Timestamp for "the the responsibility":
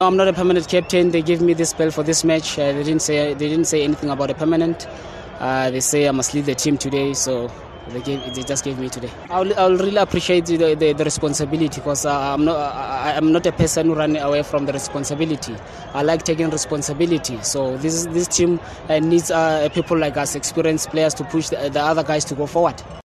10.76-11.80